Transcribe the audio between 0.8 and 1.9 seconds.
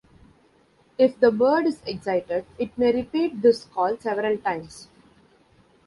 If the bird is